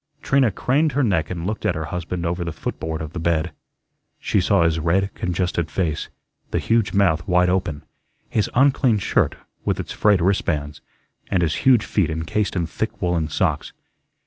Trina 0.23 0.49
craned 0.49 0.93
her 0.93 1.03
neck 1.03 1.29
and 1.29 1.45
looked 1.45 1.63
at 1.63 1.75
her 1.75 1.85
husband 1.85 2.25
over 2.25 2.43
the 2.43 2.51
footboard 2.51 3.03
of 3.03 3.13
the 3.13 3.19
bed. 3.19 3.51
She 4.17 4.41
saw 4.41 4.63
his 4.63 4.79
red, 4.79 5.13
congested 5.13 5.69
face; 5.69 6.09
the 6.49 6.57
huge 6.57 6.91
mouth 6.91 7.27
wide 7.27 7.49
open; 7.49 7.83
his 8.27 8.49
unclean 8.55 8.97
shirt, 8.97 9.35
with 9.63 9.79
its 9.79 9.91
frayed 9.91 10.19
wristbands; 10.19 10.81
and 11.29 11.43
his 11.43 11.53
huge 11.69 11.85
feet 11.85 12.09
encased 12.09 12.55
in 12.55 12.65
thick 12.65 12.99
woollen 12.99 13.27
socks. 13.27 13.73